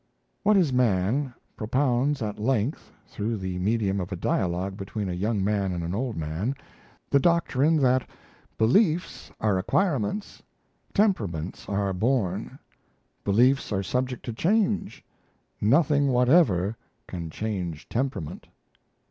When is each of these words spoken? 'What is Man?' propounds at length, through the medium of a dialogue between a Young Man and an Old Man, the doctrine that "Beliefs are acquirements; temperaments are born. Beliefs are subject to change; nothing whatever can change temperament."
'What 0.41 0.57
is 0.57 0.73
Man?' 0.73 1.31
propounds 1.55 2.23
at 2.23 2.39
length, 2.39 2.91
through 3.07 3.37
the 3.37 3.59
medium 3.59 3.99
of 3.99 4.11
a 4.11 4.15
dialogue 4.15 4.75
between 4.75 5.07
a 5.07 5.13
Young 5.13 5.43
Man 5.43 5.71
and 5.73 5.83
an 5.83 5.93
Old 5.93 6.17
Man, 6.17 6.55
the 7.11 7.19
doctrine 7.19 7.77
that 7.81 8.09
"Beliefs 8.57 9.29
are 9.39 9.59
acquirements; 9.59 10.41
temperaments 10.95 11.69
are 11.69 11.93
born. 11.93 12.57
Beliefs 13.23 13.71
are 13.71 13.83
subject 13.83 14.25
to 14.25 14.33
change; 14.33 15.05
nothing 15.61 16.07
whatever 16.07 16.75
can 17.05 17.29
change 17.29 17.87
temperament." 17.87 18.47